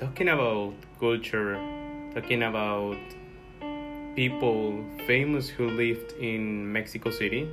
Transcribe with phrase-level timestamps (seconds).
[0.00, 1.60] talking about culture,
[2.14, 2.96] talking about
[4.16, 7.46] people famous who lived in Mexico City,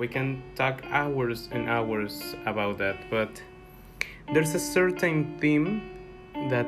[0.00, 2.96] we can talk hours and hours about that.
[3.08, 3.40] But
[4.34, 5.80] there's a certain theme
[6.50, 6.66] that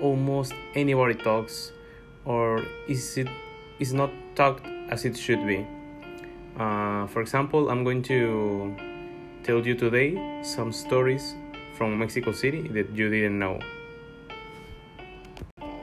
[0.00, 1.72] almost anybody talks,
[2.24, 3.28] or is it
[3.78, 5.66] is not talked as it should be.
[6.58, 8.74] Uh, for example, I'm going to
[9.44, 11.34] tell you today some stories
[11.76, 13.60] from Mexico City that you didn't know.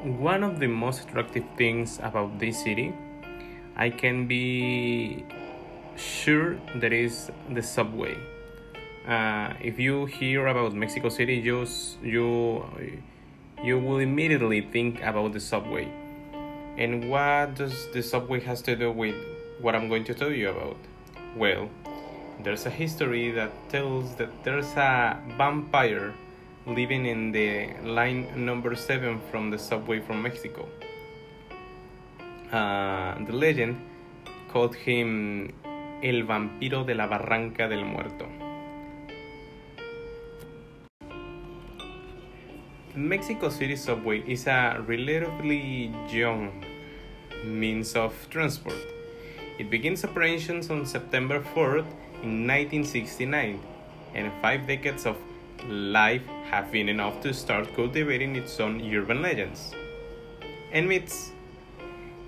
[0.05, 2.93] One of the most attractive things about this city,
[3.75, 5.25] I can be
[5.97, 8.15] sure that is the subway.
[9.07, 11.65] Uh, if you hear about Mexico City, you
[12.03, 12.69] you
[13.63, 15.89] you will immediately think about the subway.
[16.77, 19.15] And what does the subway has to do with
[19.59, 20.77] what I'm going to tell you about?
[21.35, 21.67] Well,
[22.43, 26.13] there's a history that tells that there's a vampire
[26.65, 30.67] living in the line number 7 from the subway from Mexico.
[32.51, 33.79] Uh, the legend
[34.51, 35.53] called him
[36.01, 38.27] El Vampiro de la Barranca del Muerto.
[42.95, 46.63] Mexico City subway is a relatively young
[47.43, 48.77] means of transport.
[49.59, 51.87] It begins operations on September 4th
[52.23, 53.59] in 1969,
[54.13, 55.17] and five decades of
[55.67, 59.73] life have been enough to start cultivating its own urban legends
[60.71, 61.31] and myths.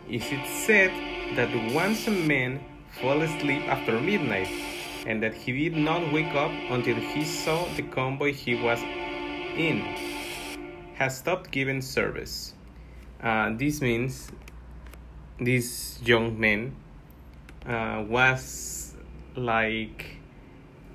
[0.09, 0.92] Is it said
[1.36, 2.59] that once a man
[3.02, 4.50] fell asleep after midnight
[5.06, 8.80] and that he did not wake up until he saw the convoy he was
[9.58, 9.81] in
[10.95, 12.53] has stopped giving service.
[13.22, 14.31] Uh, this means
[15.39, 16.75] this young man
[17.66, 18.95] uh, was
[19.36, 20.17] like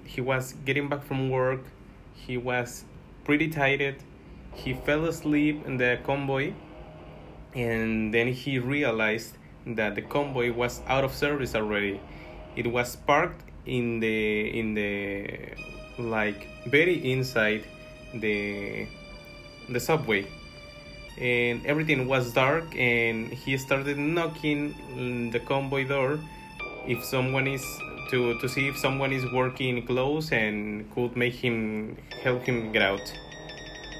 [0.05, 1.65] he was getting back from work
[2.27, 2.85] he was
[3.25, 3.97] pretty tired
[4.55, 6.53] he fell asleep in the convoy
[7.55, 12.01] and then he realized that the convoy was out of service already.
[12.57, 15.55] It was parked in the in the
[15.99, 17.65] like very inside
[18.15, 18.87] the
[19.69, 20.27] the subway.
[21.19, 26.19] And everything was dark and he started knocking the convoy door.
[26.87, 27.65] If someone is
[28.11, 32.83] to to see if someone is working close and could make him help him get
[32.83, 33.07] out.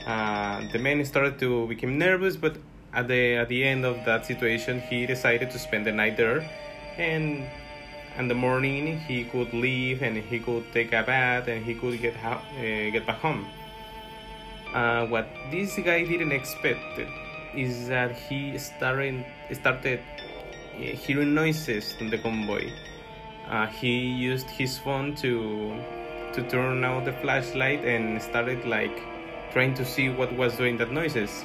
[0.07, 2.57] Uh, the man started to become nervous but
[2.93, 6.49] at the at the end of that situation he decided to spend the night there.
[6.99, 7.49] And
[8.19, 12.01] in the morning he could leave and he could take a bath and he could
[12.01, 12.39] get uh,
[12.91, 13.47] get back home.
[14.75, 17.01] Uh, what this guy didn't expect
[17.55, 20.01] is that he started started
[20.73, 22.71] hearing noises in the convoy.
[23.53, 25.77] Uh, he used his phone to
[26.33, 29.03] to turn out the flashlight and started like
[29.53, 31.45] trying to see what was doing that noises.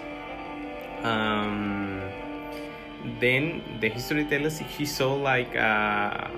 [1.04, 2.02] Um,
[3.20, 6.32] then the history tells he saw like a,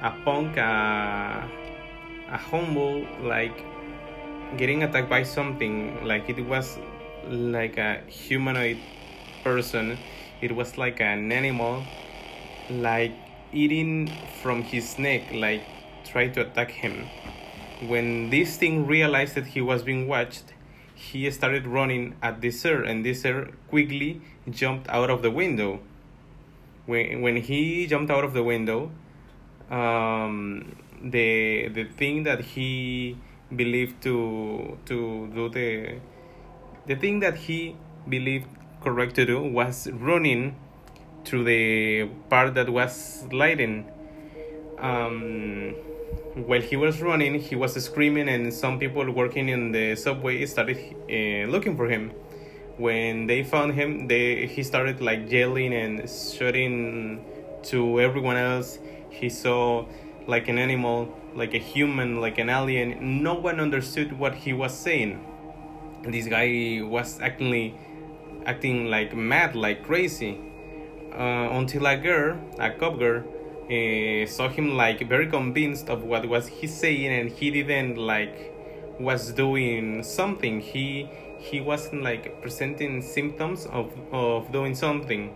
[0.00, 1.50] a punk, a,
[2.30, 3.64] a humble, like
[4.56, 6.78] getting attacked by something like it was
[7.26, 8.78] like a humanoid
[9.44, 9.98] person
[10.40, 11.82] it was like an animal
[12.70, 13.12] like
[13.52, 14.10] eating
[14.42, 15.62] from his neck like
[16.04, 17.08] trying to attack him.
[17.86, 20.54] When this thing realized that he was being watched
[20.94, 25.80] he started running at this air and this air quickly jumped out of the window.
[26.84, 28.90] When, when he jumped out of the window
[29.70, 33.16] um, the the thing that he
[33.54, 35.98] believed to to do the
[36.86, 37.76] the thing that he
[38.08, 38.46] believed
[38.82, 40.56] correct to do was running
[41.24, 43.90] through the part that was lighting.
[44.78, 45.74] Um,
[46.34, 50.78] while he was running, he was screaming, and some people working in the subway started
[51.10, 52.12] uh, looking for him.
[52.76, 57.24] When they found him, they he started like yelling and shouting
[57.64, 58.78] to everyone else.
[59.10, 59.86] He saw
[60.26, 63.22] like an animal, like a human, like an alien.
[63.22, 65.20] No one understood what he was saying.
[66.04, 67.74] This guy was actually
[68.46, 70.40] acting like mad, like crazy.
[71.12, 73.22] Uh, until a girl, a cop girl,
[73.70, 78.52] uh, saw him like very convinced of what was he saying, and he didn't like
[78.98, 80.60] was doing something.
[80.60, 81.08] He
[81.38, 85.32] he wasn't like presenting symptoms of of doing something.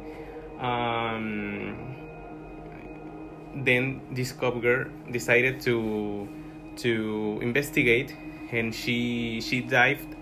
[0.61, 1.97] Um,
[3.57, 6.29] then this cop girl decided to
[6.77, 8.15] to investigate,
[8.53, 10.15] and she she dived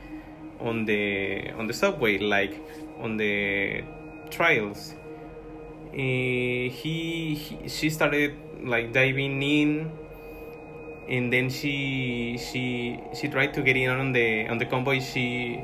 [0.60, 2.60] on the on the subway like
[3.00, 3.82] on the
[4.31, 4.94] trials
[5.93, 8.35] he, he she started
[8.65, 9.91] like diving in
[11.09, 15.61] and then she she she tried to get in on the on the convoy she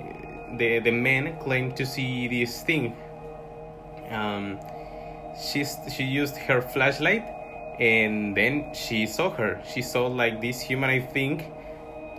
[0.56, 2.96] the the men claimed to see this thing.
[4.10, 4.58] Um,
[5.38, 7.24] she she used her flashlight,
[7.78, 9.60] and then she saw her.
[9.72, 11.52] She saw like this humanoid thing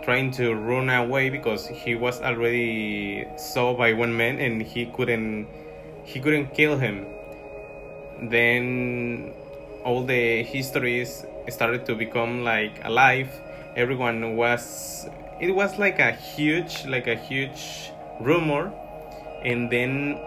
[0.02, 5.46] trying to run away because he was already saw by one man and he couldn't
[6.04, 7.04] he couldn't kill him
[8.22, 9.32] then
[9.84, 13.28] all the histories started to become like alive.
[13.76, 15.08] Everyone was
[15.40, 18.72] it was like a huge like a huge rumor.
[19.42, 20.18] And then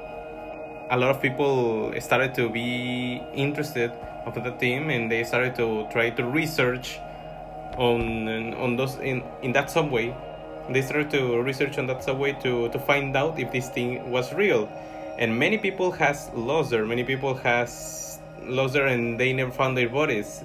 [0.90, 3.92] a lot of people started to be interested
[4.26, 7.00] of the team and they started to try to research
[7.78, 10.16] on on those in in that subway.
[10.70, 14.34] They started to research on that subway to to find out if this thing was
[14.34, 14.70] real
[15.18, 18.04] and many people has lost there many people has
[18.48, 20.44] lost there and they never found their bodies.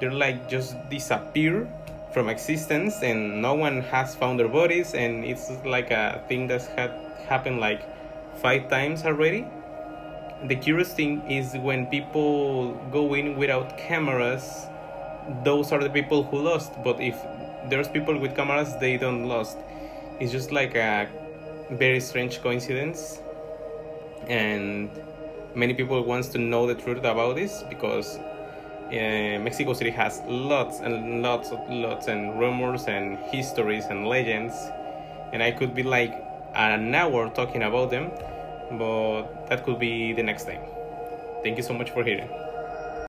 [0.00, 1.68] They're like just disappear
[2.12, 4.94] from existence and no one has found their bodies.
[4.94, 6.92] And it's like a thing that's had
[7.28, 7.82] happened like
[8.38, 9.46] five times already.
[10.44, 14.66] The curious thing is when people go in without cameras
[15.42, 16.72] those are the people who lost.
[16.84, 17.16] But if
[17.68, 19.56] there's people with cameras they don't lost.
[20.20, 21.08] It's just like a
[21.70, 23.20] very strange coincidence
[24.28, 24.90] and
[25.54, 28.18] many people wants to know the truth about this because
[28.88, 34.54] uh, Mexico City has lots and lots of lots and rumors and histories and legends.
[35.32, 36.14] And I could be like
[36.54, 38.10] an hour talking about them
[38.70, 40.62] but that could be the next time.
[41.42, 42.45] Thank you so much for hearing